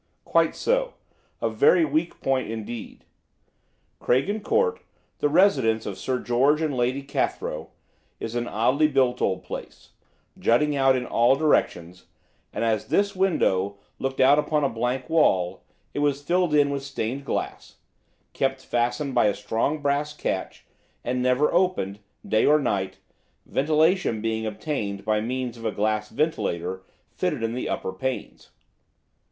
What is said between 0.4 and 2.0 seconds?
so. A very